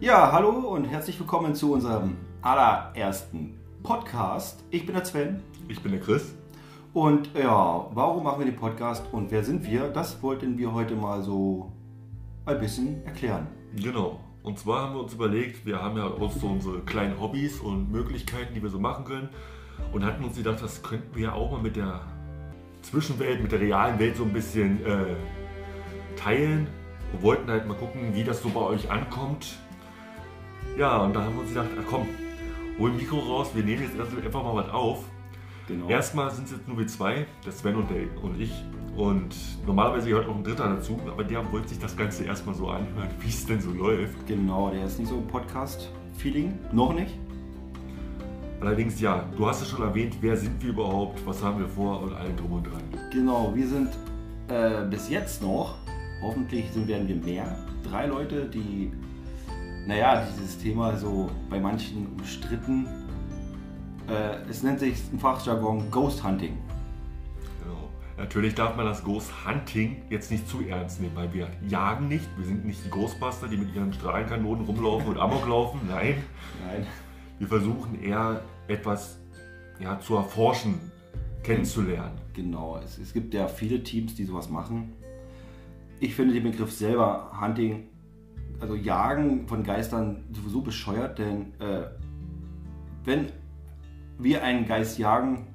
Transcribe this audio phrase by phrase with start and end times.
[0.00, 4.62] Ja, hallo und herzlich willkommen zu unserem allerersten Podcast.
[4.70, 5.42] Ich bin der Sven.
[5.66, 6.36] Ich bin der Chris.
[6.92, 9.88] Und ja, warum machen wir den Podcast und wer sind wir?
[9.88, 11.72] Das wollten wir heute mal so
[12.46, 13.48] ein bisschen erklären.
[13.74, 14.20] Genau.
[14.44, 17.90] Und zwar haben wir uns überlegt, wir haben ja auch so unsere kleinen Hobbys und
[17.90, 19.28] Möglichkeiten, die wir so machen können.
[19.92, 22.02] Und hatten uns gedacht, das könnten wir ja auch mal mit der
[22.82, 25.16] Zwischenwelt, mit der realen Welt so ein bisschen äh,
[26.14, 26.68] teilen.
[27.10, 29.58] Wir wollten halt mal gucken, wie das so bei euch ankommt.
[30.76, 32.06] Ja, und da haben wir uns gedacht, ach komm,
[32.78, 35.04] hol ein Mikro raus, wir nehmen jetzt einfach mal was auf.
[35.66, 35.88] Genau.
[35.88, 38.52] Erstmal sind es jetzt nur wir zwei, der Sven und, der, und ich.
[38.96, 39.34] Und
[39.66, 43.08] normalerweise gehört auch ein Dritter dazu, aber der wollte sich das Ganze erstmal so anhören,
[43.20, 44.26] wie es denn so läuft.
[44.26, 46.58] Genau, der ist nicht so Podcast-Feeling.
[46.72, 47.14] Noch nicht.
[48.60, 52.02] Allerdings ja, du hast es schon erwähnt, wer sind wir überhaupt, was haben wir vor
[52.02, 52.82] und allem drum und dran.
[53.12, 53.90] Genau, wir sind
[54.48, 55.76] äh, bis jetzt noch,
[56.22, 58.90] hoffentlich sind, werden wir mehr, drei Leute, die,
[59.88, 62.86] naja, dieses Thema so bei manchen umstritten,
[64.06, 66.58] äh, es nennt sich im Fachjargon Ghost Hunting.
[67.64, 67.88] Genau.
[68.18, 72.28] Natürlich darf man das Ghost Hunting jetzt nicht zu ernst nehmen, weil wir jagen nicht,
[72.36, 76.22] wir sind nicht die Ghostbuster, die mit ihren Strahlenkanonen rumlaufen und Amok laufen, nein.
[76.66, 76.86] Nein.
[77.38, 79.18] Wir versuchen eher etwas
[79.80, 80.78] ja, zu erforschen,
[81.42, 82.20] kennenzulernen.
[82.34, 84.92] Genau, es, es gibt ja viele Teams, die sowas machen.
[85.98, 87.88] Ich finde den Begriff selber Hunting,
[88.60, 91.86] also Jagen von Geistern, sowieso bescheuert, denn äh,
[93.04, 93.26] wenn
[94.18, 95.46] wir einen Geist jagen,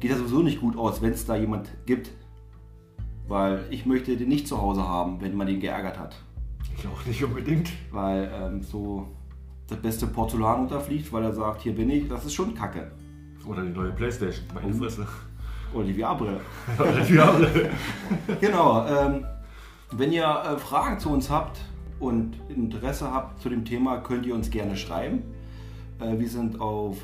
[0.00, 2.10] geht das sowieso nicht gut aus, wenn es da jemand gibt.
[3.26, 6.16] Weil ich möchte den nicht zu Hause haben, wenn man den geärgert hat.
[6.76, 7.70] Ich auch nicht unbedingt.
[7.90, 9.08] Weil ähm, so
[9.66, 12.90] das beste Porzellan unterfliegt, weil er sagt, hier bin ich, das ist schon Kacke.
[13.46, 14.78] Oder die neue Playstation, meine Oh.
[14.78, 15.06] Fresse.
[15.74, 16.40] Oder die VR-Brille.
[16.78, 17.70] Oder die andere.
[18.40, 18.86] Genau.
[18.86, 19.24] Ähm,
[19.92, 21.60] wenn ihr äh, Fragen zu uns habt
[22.00, 25.22] und Interesse habt zu dem Thema, könnt ihr uns gerne schreiben.
[26.00, 26.98] Äh, wir sind auf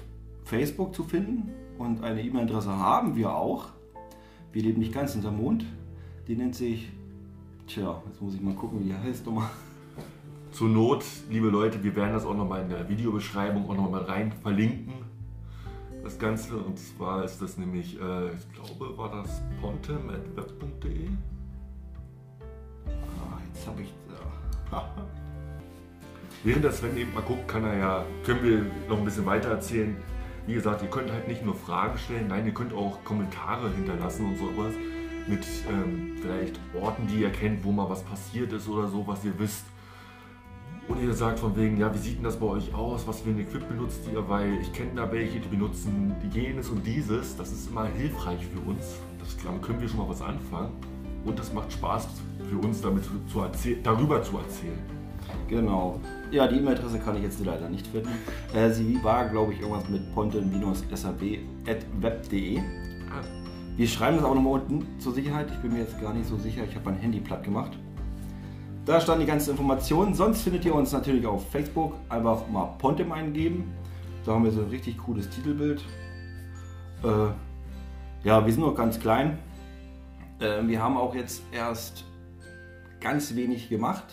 [0.45, 3.67] Facebook zu finden und eine E-Mail-Adresse haben wir auch.
[4.53, 5.65] Wir leben nicht ganz hinterm Mond.
[6.29, 6.91] Die nennt sich,
[7.67, 9.51] tja, jetzt muss ich mal gucken, wie die heißt nochmal.
[10.53, 14.31] Zur Not, liebe Leute, wir werden das auch nochmal in der Videobeschreibung auch nochmal rein
[14.31, 14.93] verlinken.
[16.05, 16.57] Das Ganze.
[16.57, 21.09] Und zwar ist das nämlich, äh, ich glaube, war das pontem.web.de.
[22.87, 23.93] Ah, jetzt habe ich.
[24.73, 24.77] Äh,
[26.45, 29.49] Während der Sven eben mal guckt, kann er ja, können wir noch ein bisschen weiter
[29.49, 29.97] erzählen.
[30.47, 34.27] Wie gesagt, ihr könnt halt nicht nur Fragen stellen, nein, ihr könnt auch Kommentare hinterlassen
[34.27, 34.75] und sowas.
[35.27, 39.25] Mit ähm, vielleicht Orten, die ihr kennt, wo mal was passiert ist oder so, was
[39.25, 39.65] ihr wisst.
[40.87, 43.07] Oder ihr sagt von wegen, ja, wie sieht denn das bei euch aus?
[43.07, 44.29] Was für ein Equip benutzt ihr?
[44.29, 47.39] Weil ich kenne da welche, die benutzen jenes und dieses.
[47.39, 48.97] Das ist immer hilfreich für uns.
[49.19, 50.73] Das, damit können wir schon mal was anfangen.
[51.25, 52.09] Und das macht Spaß
[52.51, 54.79] für uns, damit zu, erzähl- darüber zu erzählen.
[55.49, 55.99] Genau.
[56.31, 58.11] Ja, die E-Mail-Adresse kann ich jetzt leider nicht finden.
[58.55, 62.59] Äh, sie war, glaube ich, irgendwas mit ponten-sab.web.de.
[62.59, 62.63] Ah,
[63.77, 65.49] Wir schreiben das auch nochmal unten zur Sicherheit.
[65.51, 66.63] Ich bin mir jetzt gar nicht so sicher.
[66.69, 67.73] Ich habe mein Handy platt gemacht.
[68.85, 70.15] Da standen die ganzen Informationen.
[70.15, 71.95] Sonst findet ihr uns natürlich auf Facebook.
[72.09, 73.65] Einfach mal Pontem eingeben.
[74.27, 75.83] Da haben wir so ein richtig cooles Titelbild.
[77.03, 79.39] Äh, ja, wir sind noch ganz klein.
[80.45, 82.05] Äh, wir haben auch jetzt erst
[83.01, 84.05] ganz wenig gemacht.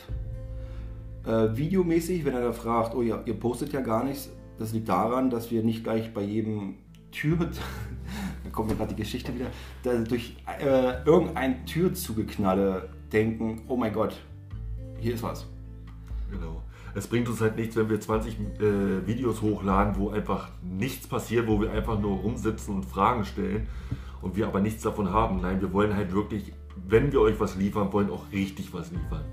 [1.26, 4.90] Äh, videomäßig, wenn er da fragt, oh ja, ihr postet ja gar nichts, das liegt
[4.90, 6.76] daran, dass wir nicht gleich bei jedem
[7.12, 7.38] Tür,
[8.44, 9.48] da kommt mir gerade die Geschichte wieder,
[9.84, 14.20] da durch äh, irgendein Türzugeknalle denken, oh mein Gott,
[15.00, 15.46] hier ist was.
[16.32, 16.64] Genau.
[16.94, 21.48] Es bringt uns halt nichts, wenn wir 20 äh, Videos hochladen, wo einfach nichts passiert,
[21.48, 23.68] wo wir einfach nur rumsitzen und Fragen stellen
[24.22, 25.42] und wir aber nichts davon haben.
[25.42, 26.54] Nein, wir wollen halt wirklich,
[26.88, 29.26] wenn wir euch was liefern, wollen auch richtig was liefern.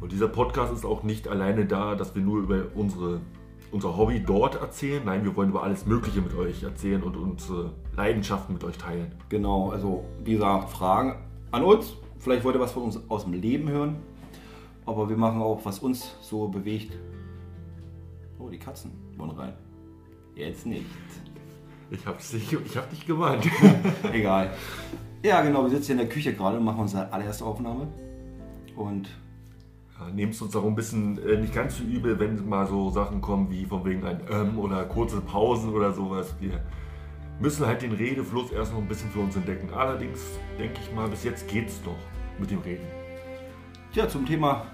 [0.00, 3.20] Und dieser Podcast ist auch nicht alleine da, dass wir nur über unsere,
[3.72, 5.02] unser Hobby dort erzählen.
[5.04, 9.12] Nein, wir wollen über alles Mögliche mit euch erzählen und unsere Leidenschaften mit euch teilen.
[9.28, 11.16] Genau, also wie gesagt, Fragen
[11.50, 11.96] an uns.
[12.20, 13.96] Vielleicht wollt ihr was von uns aus dem Leben hören.
[14.86, 16.96] Aber wir machen auch, was uns so bewegt.
[18.38, 19.52] Oh, die Katzen wollen rein.
[20.34, 20.86] Jetzt nicht.
[21.90, 23.48] Ich hab's nicht, ich hab dich gewarnt.
[24.12, 24.50] Egal.
[25.22, 27.88] Ja, genau, wir sitzen hier in der Küche gerade und machen unsere allererste Aufnahme.
[28.76, 29.08] Und
[29.98, 32.90] Ja, Nehmt es uns auch ein bisschen äh, nicht ganz so übel, wenn mal so
[32.90, 36.34] Sachen kommen wie von wegen ein Ähm oder kurze Pausen oder sowas.
[36.38, 36.60] Wir
[37.40, 39.70] müssen halt den Redefluss erst noch ein bisschen für uns entdecken.
[39.74, 40.20] Allerdings
[40.58, 41.96] denke ich mal, bis jetzt geht's doch
[42.38, 42.86] mit dem Reden.
[43.94, 44.66] ja, zum Thema,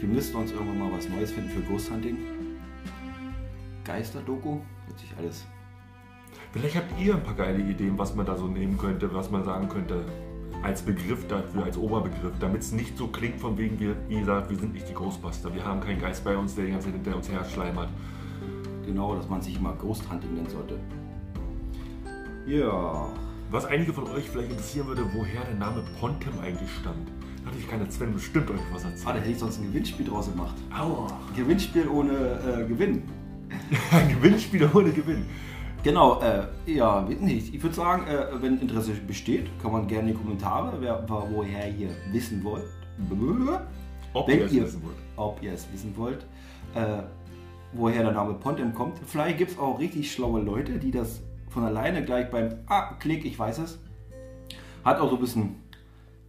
[0.00, 2.16] wir müssten uns irgendwann mal was Neues finden für Ghost Hunting.
[3.84, 5.46] Geisterdoku, wird sich alles.
[6.54, 9.44] Vielleicht habt ihr ein paar geile Ideen, was man da so nehmen könnte, was man
[9.44, 10.04] sagen könnte.
[10.62, 14.48] als Begriff dafür, als Oberbegriff, damit es nicht so klingt von wegen, wir, wie gesagt,
[14.48, 15.52] wir sind nicht die Ghostbuster.
[15.52, 17.88] Wir haben keinen Geist bei uns, der die ganze Zeit hinter uns her schleimert.
[18.86, 20.78] Genau, dass man sich immer Ghost Hunting nennen sollte.
[22.46, 23.08] Ja.
[23.50, 27.10] Was einige von euch vielleicht interessieren würde, woher der Name Pontem eigentlich stammt.
[27.42, 29.06] Da hatte ich keine Sven bestimmt euch was erzählt.
[29.06, 30.54] Ah, da hätte ich sonst ein Gewinnspiel draus gemacht.
[30.72, 31.08] Aua.
[31.36, 33.02] Gewinnspiel ohne äh, Gewinn.
[33.90, 35.26] Ein Gewinnspiel ohne Gewinn.
[35.84, 37.54] Genau, äh, ja, nicht.
[37.54, 41.68] Ich würde sagen, äh, wenn Interesse besteht, kann man gerne in die Kommentare, wer, woher
[41.74, 42.64] ihr wissen wollt.
[44.14, 44.96] Ob Wenn ihr es ihr- wissen wollt.
[45.16, 46.24] ob ihr es wissen wollt,
[46.74, 47.02] äh,
[47.74, 48.98] woher der Name Pontem kommt.
[49.04, 51.20] Vielleicht gibt es auch richtig schlaue Leute, die das
[51.50, 53.78] von alleine gleich beim Ah, Klick, ich weiß es.
[54.84, 55.56] Hat auch so ein bisschen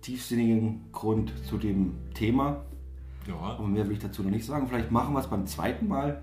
[0.02, 2.62] tiefsinnigen Grund zu dem Thema.
[3.28, 3.36] Ja.
[3.36, 4.68] Aber mehr will ich dazu noch nicht sagen.
[4.68, 6.22] Vielleicht machen wir es beim zweiten Mal.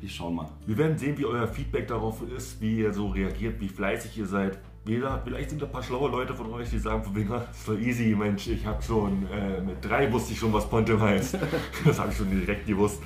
[0.00, 0.48] Wir schauen mal.
[0.66, 4.26] Wir werden sehen, wie euer Feedback darauf ist, wie ihr so reagiert, wie fleißig ihr
[4.26, 4.58] seid.
[4.84, 7.44] Wieder, vielleicht sind da ein paar schlaue Leute von euch, die sagen von wegen, "Ah,
[7.50, 11.00] ist doch easy, Mensch, ich habe schon, äh, mit drei wusste ich schon, was Pontem
[11.00, 11.38] heißt.
[11.84, 13.02] das habe ich schon direkt gewusst.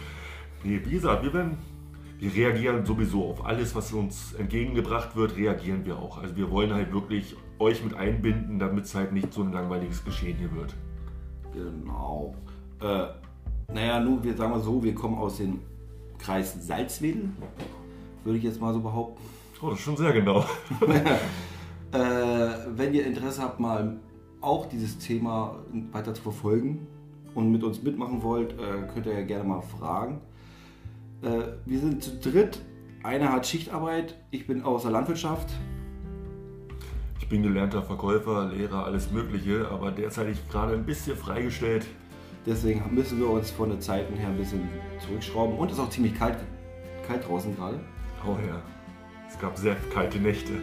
[0.62, 1.56] Nee, wie gesagt, wir werden,
[2.18, 6.18] wir reagieren sowieso auf alles, was uns entgegengebracht wird, reagieren wir auch.
[6.18, 10.04] Also wir wollen halt wirklich euch mit einbinden, damit es halt nicht so ein langweiliges
[10.04, 10.74] Geschehen hier wird.
[11.54, 12.34] Genau.
[12.80, 13.06] Äh,
[13.72, 15.60] naja, nun, wir sagen mal so, wir kommen aus dem
[16.22, 17.30] Kreis Salzwedel.
[18.24, 19.22] Würde ich jetzt mal so behaupten.
[19.62, 20.44] Oh, das ist schon sehr genau.
[21.92, 21.98] Äh,
[22.76, 23.98] wenn ihr Interesse habt, mal
[24.40, 25.56] auch dieses Thema
[25.90, 26.86] weiter zu verfolgen
[27.34, 30.20] und mit uns mitmachen wollt, äh, könnt ihr ja gerne mal fragen.
[31.22, 32.60] Äh, wir sind zu dritt.
[33.02, 35.50] Einer hat Schichtarbeit, ich bin aus der Landwirtschaft.
[37.18, 41.86] Ich bin gelernter Verkäufer, Lehrer, alles Mögliche, aber derzeit ich gerade ein bisschen freigestellt.
[42.46, 44.68] Deswegen müssen wir uns von den Zeiten her ein bisschen
[45.00, 45.58] zurückschrauben.
[45.58, 46.38] Und es ist auch ziemlich kalt,
[47.06, 47.80] kalt draußen gerade.
[48.26, 48.62] Oh ja,
[49.28, 50.54] es gab sehr kalte Nächte.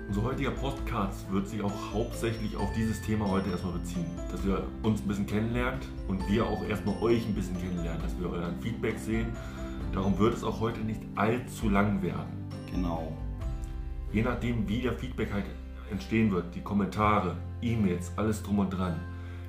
[0.07, 4.05] Unser heutiger Podcast wird sich auch hauptsächlich auf dieses Thema heute erstmal beziehen.
[4.31, 8.17] Dass ihr uns ein bisschen kennenlernt und wir auch erstmal euch ein bisschen kennenlernen, dass
[8.19, 9.25] wir euren Feedback sehen.
[9.93, 12.47] Darum wird es auch heute nicht allzu lang werden.
[12.71, 13.17] Genau.
[14.13, 15.45] Je nachdem, wie der Feedback halt
[15.89, 18.99] entstehen wird, die Kommentare, E-Mails, alles drum und dran,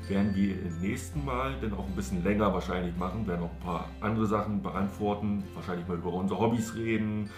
[0.08, 3.60] werden wir im nächsten Mal dann auch ein bisschen länger wahrscheinlich machen, werden auch ein
[3.60, 7.28] paar andere Sachen beantworten, wahrscheinlich mal über unsere Hobbys reden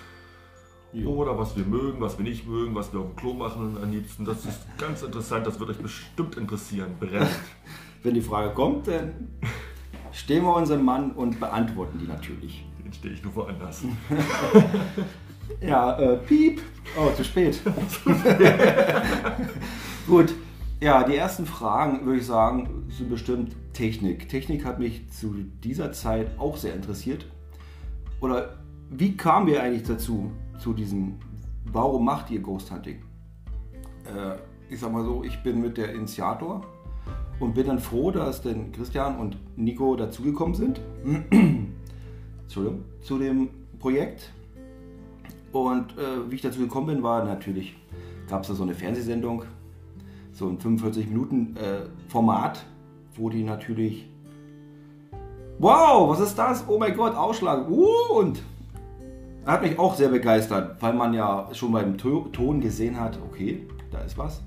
[0.92, 1.10] Jo.
[1.10, 3.90] oder was wir mögen, was wir nicht mögen, was wir auf dem Klo machen am
[3.90, 4.24] liebsten.
[4.24, 7.28] Das ist ganz interessant, das wird euch bestimmt interessieren, brennend.
[8.02, 9.28] Wenn die Frage kommt, dann
[10.12, 12.64] stehen wir unserem Mann und beantworten die natürlich.
[12.82, 13.82] Den stehe ich nur woanders.
[15.60, 16.60] Ja, äh, piep.
[16.96, 17.60] Oh, zu spät.
[20.06, 20.34] Gut.
[20.80, 24.28] Ja, die ersten Fragen, würde ich sagen, sind bestimmt Technik.
[24.28, 27.26] Technik hat mich zu dieser Zeit auch sehr interessiert.
[28.20, 28.58] Oder
[28.90, 31.18] wie kamen wir eigentlich dazu, zu diesem,
[31.72, 33.02] warum macht ihr Ghost Hunting?
[34.04, 34.36] Äh,
[34.72, 36.62] ich sag mal so, ich bin mit der Initiator
[37.40, 40.82] und bin dann froh, dass denn Christian und Nico dazugekommen sind.
[42.42, 44.30] Entschuldigung, zu dem Projekt.
[45.52, 47.74] Und äh, wie ich dazu gekommen bin, war natürlich,
[48.28, 49.44] gab es da so eine Fernsehsendung,
[50.32, 52.66] so ein 45-Minuten-Format,
[53.14, 54.10] wo die natürlich,
[55.58, 56.64] wow, was ist das?
[56.68, 58.42] Oh mein Gott, Ausschlag, uh, und
[59.54, 63.66] hat mich auch sehr begeistert, weil man ja schon beim To- Ton gesehen hat, okay,
[63.90, 64.42] da ist was.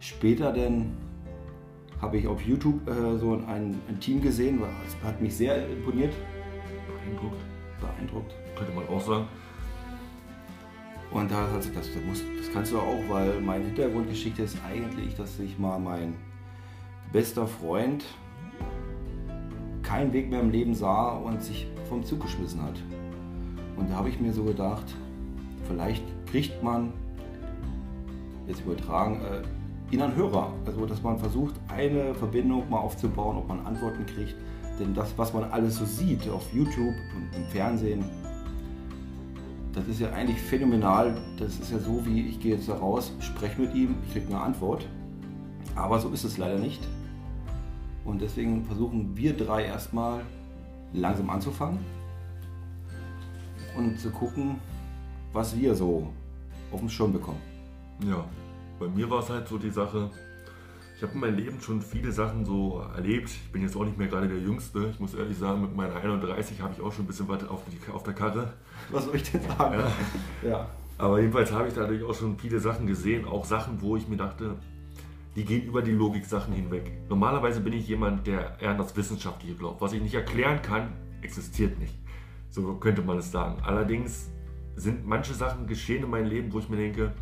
[0.00, 0.92] Später dann
[2.00, 6.14] habe ich auf YouTube äh, so ein, ein Team gesehen, es hat mich sehr imponiert,
[7.04, 7.40] Beeindruckt,
[7.80, 8.34] beeindruckt.
[8.56, 9.26] könnte man auch sagen.
[11.12, 14.56] Und da hat sich das, das, muss, das kannst du auch, weil meine Hintergrundgeschichte ist
[14.68, 16.14] eigentlich, dass sich mal mein
[17.12, 18.04] bester Freund
[19.82, 22.74] keinen Weg mehr im Leben sah und sich vom Zug geschmissen hat.
[23.80, 24.84] Und da habe ich mir so gedacht,
[25.66, 26.92] vielleicht kriegt man,
[28.46, 30.52] jetzt übertragen, äh, ihn an Hörer.
[30.66, 34.34] Also, dass man versucht, eine Verbindung mal aufzubauen, ob man Antworten kriegt.
[34.78, 38.04] Denn das, was man alles so sieht auf YouTube und im Fernsehen,
[39.72, 41.16] das ist ja eigentlich phänomenal.
[41.38, 44.26] Das ist ja so, wie ich gehe jetzt da raus, spreche mit ihm, ich kriege
[44.26, 44.86] eine Antwort.
[45.74, 46.86] Aber so ist es leider nicht.
[48.04, 50.20] Und deswegen versuchen wir drei erstmal
[50.92, 51.78] langsam anzufangen
[53.76, 54.60] und zu gucken,
[55.32, 56.12] was wir so
[56.72, 57.40] auf dem Schirm bekommen.
[58.06, 58.24] Ja,
[58.78, 60.10] bei mir war es halt so die Sache,
[60.96, 63.30] Ich habe in meinem Leben schon viele Sachen so erlebt.
[63.30, 64.90] Ich bin jetzt auch nicht mehr gerade der Jüngste.
[64.90, 67.62] Ich muss ehrlich sagen, mit meiner 31 habe ich auch schon ein bisschen was auf,
[67.70, 68.52] die, auf der Karre.
[68.90, 69.80] Was soll ich denn sagen?
[70.42, 70.48] Ja.
[70.50, 70.68] ja.
[70.98, 73.24] Aber jedenfalls habe ich dadurch auch schon viele Sachen gesehen.
[73.24, 74.56] Auch Sachen, wo ich mir dachte,
[75.36, 76.92] die gehen über die Logik-Sachen hinweg.
[77.08, 79.80] Normalerweise bin ich jemand, der eher an das Wissenschaftliche glaubt.
[79.80, 81.94] Was ich nicht erklären kann, existiert nicht.
[82.50, 83.62] So könnte man es sagen.
[83.62, 84.30] Allerdings
[84.76, 87.12] sind manche Sachen geschehen in meinem Leben, wo ich mir denke,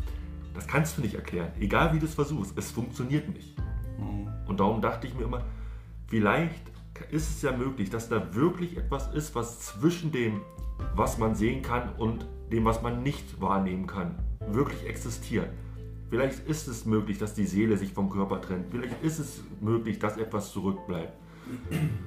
[0.53, 1.51] das kannst du nicht erklären.
[1.59, 3.55] Egal wie du es versuchst, es funktioniert nicht.
[3.97, 4.27] Mhm.
[4.47, 5.43] Und darum dachte ich mir immer,
[6.07, 6.69] vielleicht
[7.11, 10.41] ist es ja möglich, dass da wirklich etwas ist, was zwischen dem,
[10.95, 14.15] was man sehen kann und dem, was man nicht wahrnehmen kann,
[14.51, 15.49] wirklich existiert.
[16.09, 18.71] Vielleicht ist es möglich, dass die Seele sich vom Körper trennt.
[18.71, 21.13] Vielleicht ist es möglich, dass etwas zurückbleibt.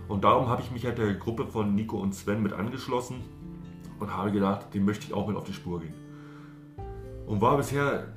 [0.08, 3.16] Und darum habe ich mich halt der Gruppe von Nico und Sven mit angeschlossen
[3.98, 5.94] und habe gedacht, dem möchte ich auch mit auf die Spur gehen.
[7.26, 8.08] Und war bisher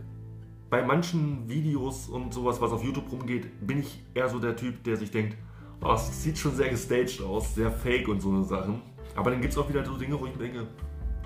[0.70, 4.84] bei manchen Videos und sowas, was auf YouTube rumgeht, bin ich eher so der Typ,
[4.84, 5.38] der sich denkt,
[5.82, 8.82] oh, es sieht schon sehr gestaged aus, sehr fake und so eine Sachen.
[9.16, 10.68] Aber dann gibt es auch wieder so Dinge, wo ich mir denke,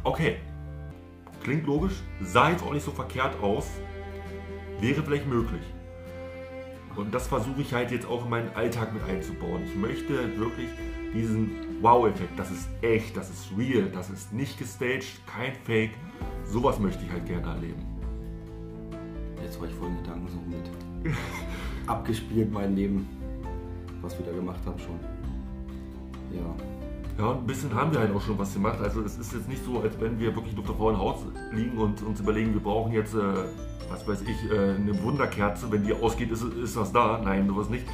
[0.03, 0.37] okay,
[1.41, 3.67] klingt logisch, sah jetzt auch nicht so verkehrt aus,
[4.79, 5.63] wäre vielleicht möglich.
[6.95, 9.63] Und das versuche ich halt jetzt auch in meinen Alltag mit einzubauen.
[9.65, 10.69] Ich möchte wirklich
[11.13, 15.91] diesen Wow-Effekt, das ist echt, das ist real, das ist nicht gestaged, kein Fake.
[16.45, 17.85] Sowas möchte ich halt gerne erleben.
[19.41, 21.15] Jetzt war ich voll in Gedanken so mit
[21.87, 23.07] abgespielt mein Leben,
[24.01, 24.99] was wir da gemacht haben schon.
[26.31, 26.78] Ja.
[27.19, 28.79] Ja, ein bisschen haben wir halt auch schon was gemacht.
[28.81, 31.77] Also es ist jetzt nicht so, als wenn wir wirklich auf der Frau Haus liegen
[31.77, 33.19] und uns überlegen, wir brauchen jetzt, äh,
[33.89, 35.69] was weiß ich, äh, eine Wunderkerze.
[35.69, 37.19] Wenn die ausgeht, ist, ist das da.
[37.21, 37.85] Nein, sowas nicht.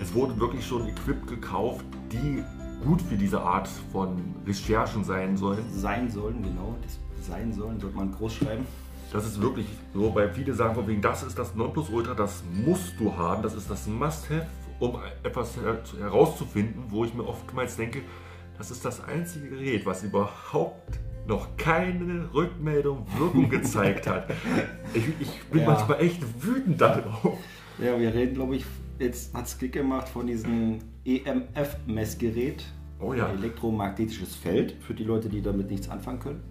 [0.00, 2.44] Es wurde wirklich schon Equip gekauft, die
[2.86, 5.64] gut für diese Art von Recherchen sein sollen.
[5.72, 6.76] Sein sollen, genau.
[6.80, 8.64] Das sein sollen, sollte man groß schreiben.
[9.12, 13.00] Das ist wirklich so, weil viele sagen von wegen, das ist das Nonplusultra, das musst
[13.00, 14.46] du haben, das ist das Must-Have,
[14.78, 15.56] um etwas
[15.98, 18.02] herauszufinden, wo ich mir oftmals denke,
[18.58, 24.30] das ist das einzige Gerät, was überhaupt noch keine Rückmeldung Wirkung gezeigt hat.
[24.94, 25.70] Ich, ich bin ja.
[25.70, 27.36] manchmal echt wütend darauf.
[27.78, 28.64] Ja, wir reden, glaube ich,
[29.00, 32.64] jetzt hat es Klick gemacht von diesem EMF-Messgerät.
[33.00, 33.28] Oh ja.
[33.28, 36.42] Elektromagnetisches Feld, für die Leute, die damit nichts anfangen können.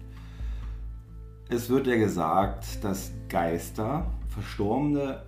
[1.48, 5.22] Es wird ja gesagt, dass Geister, verstorbene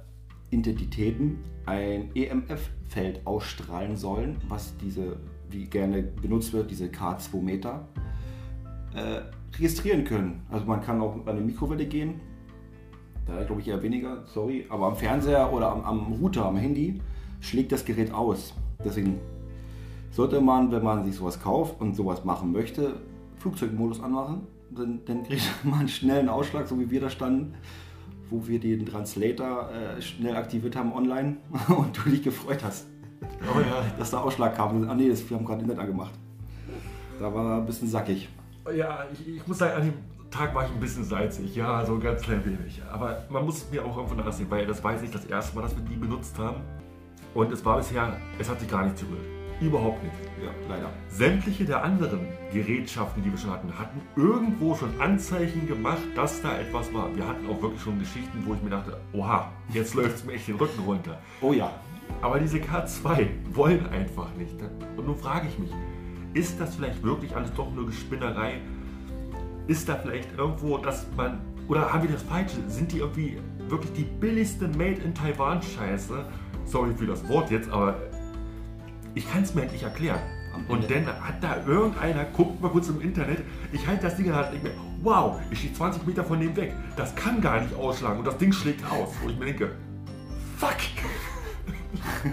[0.51, 5.17] Identitäten, ein EMF-Feld ausstrahlen sollen, was diese
[5.51, 7.89] wie gerne benutzt wird, diese K2-Meter,
[8.95, 9.21] äh,
[9.57, 10.43] registrieren können.
[10.51, 12.21] Also man kann auch an eine Mikrowelle gehen,
[13.27, 17.01] da glaube ich eher weniger, sorry, aber am Fernseher oder am, am Router, am Handy
[17.41, 18.55] schlägt das Gerät aus.
[18.85, 19.19] Deswegen
[20.11, 23.01] sollte man, wenn man sich sowas kauft und sowas machen möchte,
[23.39, 24.47] Flugzeugmodus anmachen.
[24.71, 27.55] Dann, dann kriegt man einen schnellen Ausschlag, so wie wir da standen,
[28.31, 31.39] wo wir den Translator äh, schnell aktiviert haben online
[31.69, 32.87] und du dich gefreut hast.
[33.43, 33.85] Oh ja.
[33.99, 34.89] Dass der Ausschlag kam.
[34.89, 36.13] Ah nee, das, wir haben gerade Internet angemacht.
[37.19, 38.29] Da war ein bisschen sackig.
[38.75, 39.95] Ja, ich, ich, muss sagen, an dem
[40.31, 41.55] Tag war ich ein bisschen salzig.
[41.55, 42.83] Ja, so ganz klein wenig.
[42.93, 45.63] Aber man muss mir auch irgendwo anders sehen, weil das weiß ich das erste Mal,
[45.63, 46.61] dass wir die benutzt haben.
[47.35, 49.37] Und es war bisher, es hat sich gar nicht berührt.
[49.61, 50.15] Überhaupt nicht.
[50.43, 50.91] Ja, leider.
[51.09, 52.21] Sämtliche der anderen
[52.53, 57.15] Gerätschaften, die wir schon hatten, hatten irgendwo schon Anzeichen gemacht, dass da etwas war.
[57.17, 60.35] Wir hatten auch wirklich schon Geschichten, wo ich mir dachte, oha, jetzt läuft es mir
[60.35, 61.19] echt den Rücken runter.
[61.41, 61.71] Oh ja.
[62.23, 64.57] Aber diese K2 wollen einfach nicht.
[64.97, 65.71] Und nun frage ich mich,
[66.35, 68.61] ist das vielleicht wirklich alles doch nur Gespinnerei?
[69.67, 72.57] Ist da vielleicht irgendwo, dass man, oder haben wir das Falsche?
[72.69, 76.25] Sind die irgendwie wirklich die billigste Made in Taiwan Scheiße?
[76.65, 77.97] Sorry für das Wort jetzt, aber
[79.15, 80.21] ich kann es mir endlich erklären.
[80.69, 84.33] Und dann hat da irgendeiner, guckt mal kurz im Internet, ich halte das Ding in
[84.33, 84.73] der Hand nicht mehr.
[85.03, 86.73] Wow, ich stehe 20 Meter von dem weg.
[86.97, 89.11] Das kann gar nicht ausschlagen und das Ding schlägt aus.
[89.23, 89.73] Wo ich mir denke,
[90.57, 90.77] fuck.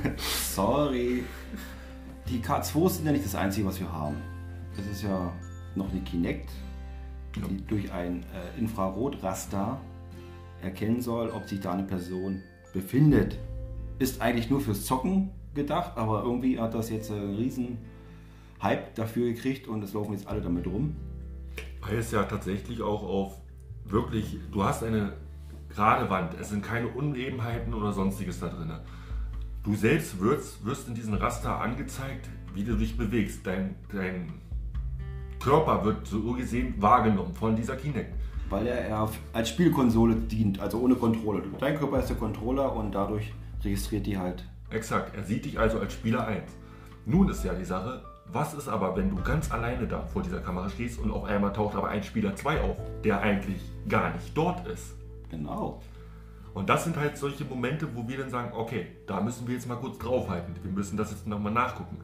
[0.17, 1.23] Sorry.
[2.27, 4.17] Die K2 sind ja nicht das Einzige, was wir haben.
[4.75, 5.31] Das ist ja
[5.75, 6.49] noch eine Kinect,
[7.35, 9.79] die durch ein äh, Infrarotraster
[10.61, 12.41] erkennen soll, ob sich da eine Person
[12.73, 13.37] befindet.
[13.99, 17.77] Ist eigentlich nur fürs Zocken gedacht, aber irgendwie hat das jetzt einen riesen
[18.61, 20.95] Hype dafür gekriegt und es laufen jetzt alle damit rum.
[21.81, 23.33] Weil es ja tatsächlich auch auf
[23.85, 25.13] wirklich, du hast eine
[25.69, 28.71] gerade Wand, es sind keine Unebenheiten oder sonstiges da drin.
[29.63, 33.47] Du selbst wirst, wirst in diesem Raster angezeigt, wie du dich bewegst.
[33.47, 34.33] Dein, dein
[35.41, 38.13] Körper wird so gesehen wahrgenommen von dieser Kinect.
[38.49, 41.43] Weil er als Spielkonsole dient, also ohne Controller.
[41.59, 44.43] Dein Körper ist der Controller und dadurch registriert die halt.
[44.69, 46.43] Exakt, er sieht dich also als Spieler 1.
[47.05, 48.03] Nun ist ja die Sache,
[48.33, 51.53] was ist aber, wenn du ganz alleine da vor dieser Kamera stehst und auf einmal
[51.53, 54.95] taucht aber ein Spieler 2 auf, der eigentlich gar nicht dort ist?
[55.29, 55.81] Genau.
[56.53, 59.67] Und das sind halt solche Momente, wo wir dann sagen, okay, da müssen wir jetzt
[59.67, 60.55] mal kurz draufhalten.
[60.61, 61.97] Wir müssen das jetzt nochmal nachgucken.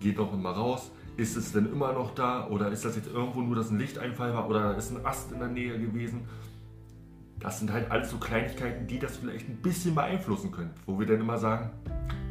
[0.00, 0.90] Geht doch mal raus.
[1.16, 2.46] Ist es denn immer noch da?
[2.48, 4.50] Oder ist das jetzt irgendwo nur, dass ein Lichteinfall war?
[4.50, 6.28] Oder ist ein Ast in der Nähe gewesen?
[7.40, 10.74] Das sind halt alles so Kleinigkeiten, die das vielleicht ein bisschen beeinflussen können.
[10.84, 11.70] Wo wir dann immer sagen,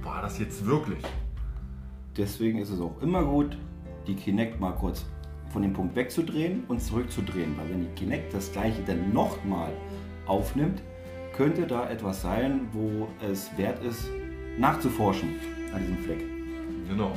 [0.03, 1.03] war das jetzt wirklich?
[2.15, 3.57] Deswegen ist es auch immer gut,
[4.05, 5.05] die Kinect mal kurz
[5.49, 7.57] von dem Punkt wegzudrehen und zurückzudrehen.
[7.57, 9.71] Weil wenn die Kinect das gleiche dann nochmal
[10.27, 10.83] aufnimmt,
[11.35, 14.09] könnte da etwas sein, wo es wert ist,
[14.57, 15.35] nachzuforschen
[15.73, 16.23] an diesem Fleck.
[16.89, 17.13] Genau.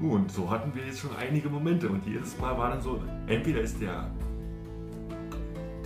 [0.00, 3.60] Und so hatten wir jetzt schon einige Momente und jedes Mal war dann so, entweder
[3.60, 4.10] ist der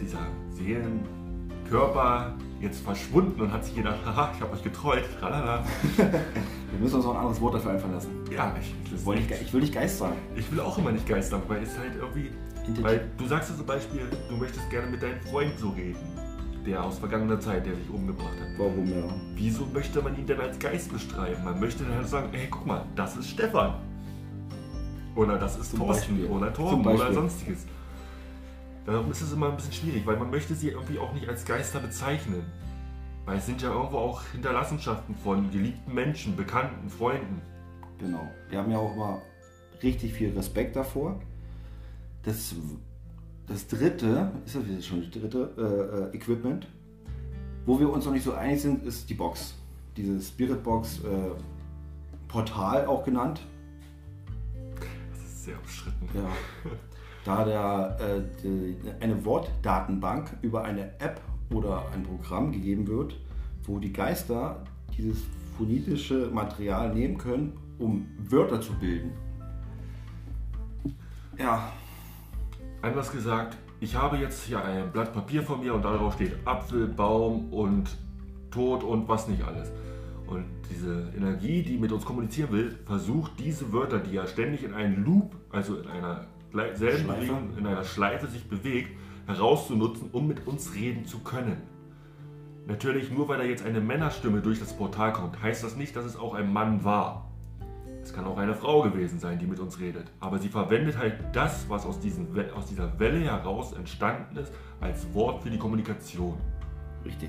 [0.00, 5.64] dieser Seelenkörper jetzt verschwunden und hat sich gedacht, haha, ich habe euch getreut, tralala.
[5.96, 8.10] Wir müssen uns auch ein anderes Wort dafür einfallen lassen.
[8.30, 10.16] Ja, ich, Ich will nicht, ich will nicht Geist sagen.
[10.36, 12.30] ich will auch immer nicht geistern, weil es halt irgendwie,
[12.82, 15.96] weil du sagst ja zum Beispiel, du möchtest gerne mit deinem Freund so reden,
[16.66, 18.58] der aus vergangener Zeit, der dich umgebracht hat.
[18.58, 19.04] Warum ja?
[19.34, 21.44] Wieso möchte man ihn denn als Geist beschreiben?
[21.44, 23.74] Man möchte dann halt sagen, ey, guck mal, das ist Stefan.
[25.14, 26.30] Oder das ist Zum Thorsten Beispiel.
[26.30, 27.66] oder Torben oder sonstiges.
[28.86, 31.44] Darum ist es immer ein bisschen schwierig, weil man möchte sie irgendwie auch nicht als
[31.44, 32.44] Geister bezeichnen.
[33.26, 37.42] Weil es sind ja irgendwo auch Hinterlassenschaften von geliebten Menschen, Bekannten, Freunden.
[37.98, 38.26] Genau.
[38.48, 39.20] Wir haben ja auch immer
[39.82, 41.20] richtig viel Respekt davor.
[42.22, 42.54] Das,
[43.48, 46.66] das dritte, ist das jetzt schon das dritte äh, äh, Equipment,
[47.66, 49.54] wo wir uns noch nicht so einig sind, ist die Box.
[49.96, 51.30] Diese Spirit Box äh,
[52.28, 53.40] Portal auch genannt.
[55.10, 56.08] Das ist sehr umstritten.
[56.14, 56.28] Ja.
[57.24, 61.20] Da der, äh, die, eine Wortdatenbank über eine App
[61.52, 63.18] oder ein Programm gegeben wird,
[63.64, 64.64] wo die Geister
[64.96, 65.24] dieses
[65.56, 69.12] phonetische Material nehmen können, um Wörter zu bilden.
[71.38, 71.72] Ja,
[72.80, 76.86] Anders gesagt, ich habe jetzt hier ein Blatt Papier vor mir und darauf steht Apfel,
[76.86, 77.90] Baum und
[78.50, 79.70] Tod und was nicht alles.
[80.26, 84.74] Und diese Energie, die mit uns kommunizieren will, versucht diese Wörter, die ja ständig in
[84.74, 86.26] einem Loop, also in einer
[86.74, 87.20] selben Schleife.
[87.20, 88.90] Bewegung, in einer Schleife sich bewegt,
[89.26, 91.56] herauszunutzen, um mit uns reden zu können.
[92.66, 96.04] Natürlich, nur weil da jetzt eine Männerstimme durch das Portal kommt, heißt das nicht, dass
[96.04, 97.27] es auch ein Mann war.
[98.08, 100.06] Es kann auch eine Frau gewesen sein, die mit uns redet.
[100.20, 105.12] Aber sie verwendet halt das, was aus, diesen, aus dieser Welle heraus entstanden ist, als
[105.12, 106.38] Wort für die Kommunikation.
[107.04, 107.28] richtig.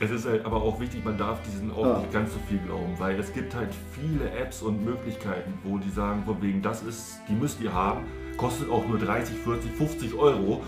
[0.00, 1.98] Es ist halt aber auch wichtig, man darf diesen auch Ja.
[2.00, 5.88] nicht ganz so viel glauben, weil es gibt halt viele Apps und Möglichkeiten, wo die
[5.88, 8.00] sagen, von wegen, das ist, die müsst ihr haben,
[8.36, 10.62] kostet auch nur 30, 40, 50 Euro.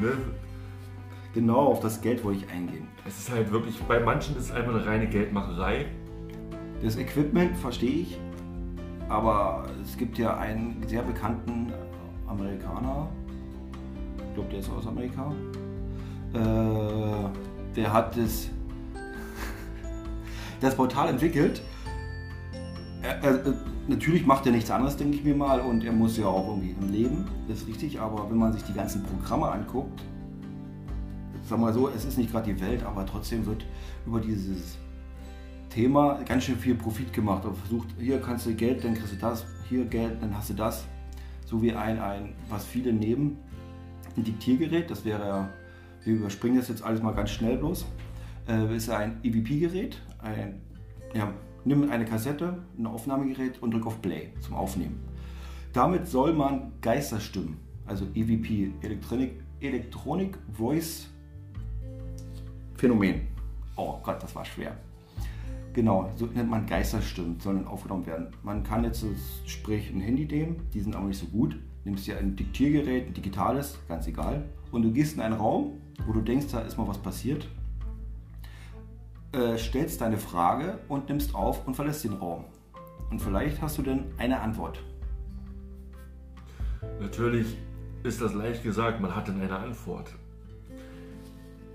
[0.00, 0.12] Ne?
[1.34, 2.88] Genau auf das Geld wollte ich eingehen.
[3.06, 5.84] Es ist halt wirklich, bei manchen ist es einfach eine reine Geldmacherei.
[6.82, 8.18] Das Equipment verstehe ich,
[9.08, 11.72] aber es gibt ja einen sehr bekannten
[12.26, 13.08] Amerikaner,
[14.18, 15.32] ich glaube, der ist aus Amerika,
[16.32, 18.48] äh, der hat das,
[20.60, 21.62] das Portal entwickelt.
[23.02, 23.52] Er, er, äh,
[23.86, 26.74] natürlich macht er nichts anderes, denke ich mir mal, und er muss ja auch irgendwie
[26.80, 30.02] im Leben, das ist richtig, aber wenn man sich die ganzen Programme anguckt,
[31.48, 33.64] sag mal so, es ist nicht gerade die Welt, aber trotzdem wird
[34.06, 34.78] über dieses
[35.74, 39.16] Thema ganz schön viel Profit gemacht und versucht, hier kannst du Geld, dann kriegst du
[39.16, 40.86] das, hier Geld, dann hast du das.
[41.46, 43.38] So wie ein, ein was viele nehmen,
[44.16, 45.48] ein Diktiergerät, das wäre
[46.04, 47.86] wir überspringen das jetzt alles mal ganz schnell bloß,
[48.46, 50.60] äh, ist ein EVP-Gerät, ein,
[51.14, 51.32] ja,
[51.64, 55.00] nimm eine Kassette, ein Aufnahmegerät und drück auf Play zum Aufnehmen.
[55.72, 57.56] Damit soll man Geisterstimmen,
[57.86, 61.08] also EVP, Electronic, Electronic Voice
[62.76, 63.22] Phänomen.
[63.76, 64.76] Oh Gott, das war schwer.
[65.74, 68.28] Genau, so nennt man Geisterstimmen, sollen aufgenommen werden.
[68.44, 69.04] Man kann jetzt,
[69.44, 71.56] sprich, ein Handy nehmen, die sind aber nicht so gut.
[71.82, 74.44] Nimmst dir ein Diktiergerät, ein digitales, ganz egal.
[74.70, 75.72] Und du gehst in einen Raum,
[76.06, 77.48] wo du denkst, da ist mal was passiert.
[79.32, 82.44] Äh, stellst deine Frage und nimmst auf und verlässt den Raum.
[83.10, 84.80] Und vielleicht hast du dann eine Antwort.
[87.00, 87.56] Natürlich
[88.04, 90.14] ist das leicht gesagt, man hat dann eine Antwort.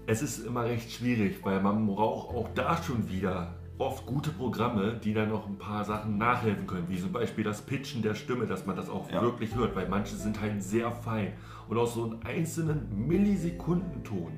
[0.07, 4.99] Es ist immer recht schwierig, weil man braucht auch da schon wieder oft gute Programme,
[5.03, 8.45] die dann noch ein paar Sachen nachhelfen können, wie zum Beispiel das Pitchen der Stimme,
[8.45, 9.21] dass man das auch Ja.
[9.21, 11.33] wirklich hört, weil manche sind halt sehr fein.
[11.69, 14.33] Und aus so einem einzelnen Millisekundenton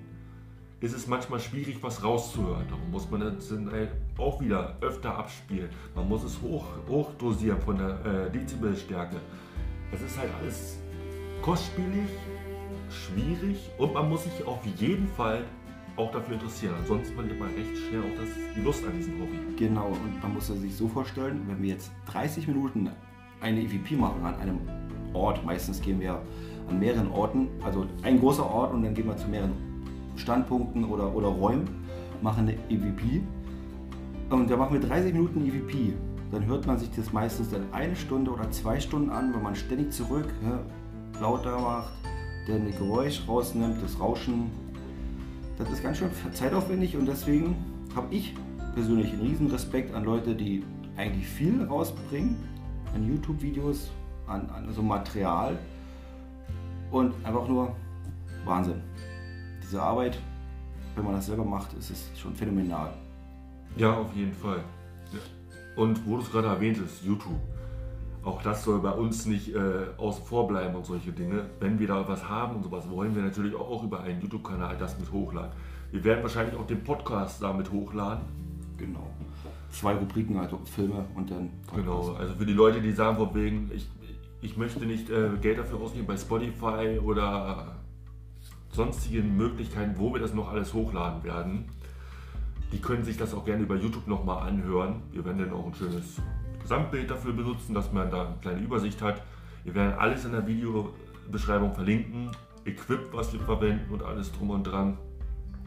[0.80, 2.66] ist es manchmal schwierig, was rauszuhören.
[2.70, 5.70] Darum muss man das dann halt auch wieder öfter abspielen.
[5.96, 9.18] Man muss es hoch, hochdosieren von der äh, Dezibelstärke.
[9.92, 10.78] Es ist halt alles
[11.42, 12.10] kostspielig,
[12.90, 15.44] schwierig und man muss sich auf jeden Fall
[15.98, 16.76] auch dafür interessieren.
[16.80, 19.38] Ansonsten verliert man recht schnell auch das, die Lust an diesem Hobby.
[19.58, 22.90] Genau, und man muss sich so vorstellen, wenn wir jetzt 30 Minuten
[23.42, 24.60] eine EVP machen an einem
[25.14, 26.22] Ort, meistens gehen wir
[26.70, 29.54] an mehreren Orten, also ein großer Ort und dann gehen wir zu mehreren
[30.16, 31.68] Standpunkten oder, oder Räumen,
[32.22, 33.22] machen eine EVP.
[34.30, 35.94] Und da machen wir 30 Minuten EVP.
[36.32, 39.56] Dann hört man sich das meistens dann eine Stunde oder zwei Stunden an, wenn man
[39.56, 40.62] ständig zurück ja,
[41.20, 41.92] lauter macht,
[42.48, 44.50] dann ein Geräusch rausnimmt, das Rauschen.
[45.62, 47.56] Das ist ganz schön zeitaufwendig und deswegen
[47.96, 48.34] habe ich
[48.74, 50.64] persönlich einen riesen Respekt an Leute, die
[50.98, 52.36] eigentlich viel rausbringen,
[52.96, 53.92] an YouTube-Videos,
[54.26, 55.60] an, an so Material
[56.90, 57.76] und einfach nur
[58.44, 58.82] Wahnsinn.
[59.62, 60.18] Diese Arbeit,
[60.96, 62.96] wenn man das selber macht, ist es schon phänomenal.
[63.76, 64.64] Ja, auf jeden Fall.
[65.76, 67.40] Und wo du es gerade erwähnt hast, YouTube.
[68.24, 69.60] Auch das soll bei uns nicht äh,
[69.98, 71.46] außen vor bleiben und solche Dinge.
[71.60, 75.00] Wenn wir da was haben und sowas, wollen wir natürlich auch über einen YouTube-Kanal das
[75.00, 75.52] mit hochladen.
[75.92, 78.24] Wir werden wahrscheinlich auch den Podcast damit hochladen.
[78.78, 79.08] Genau.
[79.72, 81.76] Zwei Rubriken, also Filme und dann Podcast.
[81.78, 83.90] Genau, also für die Leute, die sagen, von wegen, ich,
[84.42, 87.76] ich möchte nicht äh, Geld dafür ausgeben bei Spotify oder
[88.72, 91.70] sonstigen Möglichkeiten, wo wir das noch alles hochladen werden.
[92.72, 95.02] Die können sich das auch gerne über YouTube nochmal anhören.
[95.12, 96.22] Wir werden dann auch ein schönes
[96.62, 99.22] Gesamtbild dafür benutzen, dass man da eine kleine Übersicht hat.
[99.64, 102.32] Wir werden alles in der Videobeschreibung verlinken,
[102.66, 104.98] Equip, was wir verwenden und alles drum und dran.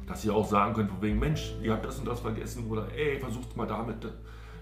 [0.06, 2.86] Dass ihr auch sagen könnt, von wegen, Mensch, ihr habt das und das vergessen oder
[2.94, 4.06] ey, versucht mal damit,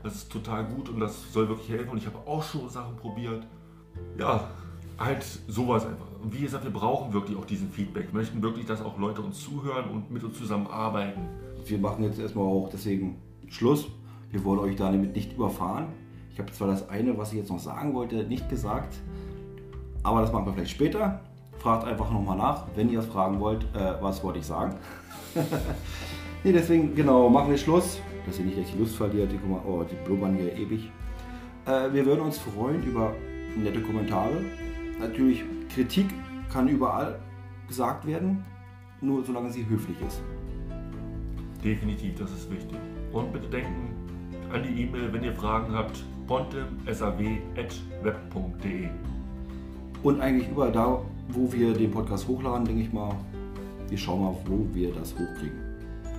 [0.02, 2.96] das ist total gut und das soll wirklich helfen und ich habe auch schon Sachen
[2.96, 3.46] probiert.
[4.18, 4.48] Ja,
[4.98, 6.06] halt sowas einfach.
[6.22, 8.12] Und wie gesagt, wir brauchen wirklich auch diesen Feedback.
[8.12, 11.22] Wir möchten wirklich, dass auch Leute uns zuhören und mit uns zusammenarbeiten.
[11.66, 13.86] Wir machen jetzt erstmal auch deswegen Schluss.
[14.30, 15.88] Wir wollen euch damit nicht überfahren.
[16.32, 18.94] Ich habe zwar das eine, was ich jetzt noch sagen wollte, nicht gesagt,
[20.02, 21.20] aber das machen wir vielleicht später.
[21.58, 24.74] Fragt einfach nochmal nach, wenn ihr es fragen wollt, äh, was wollte ich sagen.
[26.44, 29.30] nee, deswegen, genau, machen wir Schluss, dass ihr nicht echt die Lust verliert.
[29.30, 30.90] Die, oh, die blubbern hier ewig.
[31.66, 33.12] Äh, wir würden uns freuen über
[33.56, 34.42] nette Kommentare.
[34.98, 36.06] Natürlich, Kritik
[36.50, 37.20] kann überall
[37.68, 38.44] gesagt werden,
[39.00, 40.22] nur solange sie höflich ist.
[41.62, 42.78] Definitiv, das ist wichtig.
[43.12, 43.94] Und bitte denken
[44.52, 48.88] an die E-Mail, wenn ihr Fragen habt, pontemsaw.web.de.
[50.02, 53.14] Und eigentlich überall da, wo wir den Podcast hochladen, denke ich mal,
[53.88, 55.58] wir schauen mal, wo wir das hochkriegen.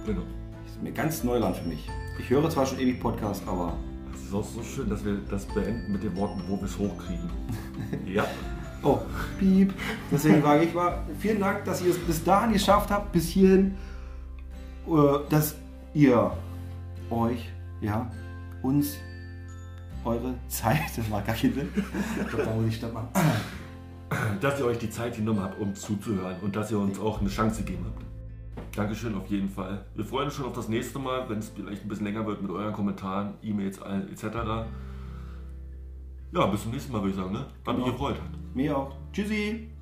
[0.05, 0.21] Genau.
[0.63, 1.89] Das ist mir ganz Neuland für mich.
[2.19, 3.73] Ich höre zwar schon ewig Podcast, aber.
[4.13, 6.77] Es ist auch so schön, dass wir das beenden mit den Worten, wo wir es
[6.77, 7.29] hochkriegen.
[8.05, 8.25] ja.
[8.83, 8.99] Oh,
[9.39, 9.73] piep.
[10.11, 13.75] Deswegen sage ich mal, vielen Dank, dass ihr es bis dahin geschafft habt, bis hierhin,
[14.87, 15.55] äh, dass
[15.93, 16.31] ihr
[17.09, 17.49] euch,
[17.81, 18.11] ja,
[18.61, 18.97] uns
[20.05, 23.09] eure Zeit, das war gar kein Sinn, ich glaube, da muss ich statt machen,
[24.41, 27.29] dass ihr euch die Zeit genommen habt, um zuzuhören und dass ihr uns auch eine
[27.29, 28.03] Chance gegeben habt.
[28.75, 29.85] Dankeschön auf jeden Fall.
[29.95, 32.41] Wir freuen uns schon auf das nächste Mal, wenn es vielleicht ein bisschen länger wird
[32.41, 34.25] mit euren Kommentaren, E-Mails etc.
[36.31, 37.33] Ja, bis zum nächsten Mal würde ich sagen.
[37.33, 37.39] Ne?
[37.39, 37.77] Hat genau.
[37.77, 38.15] mich gefreut.
[38.55, 38.95] Mir auch.
[39.11, 39.72] Tschüssi.